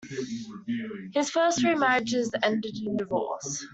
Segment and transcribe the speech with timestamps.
[1.13, 3.67] His first three marriages ended in divorce.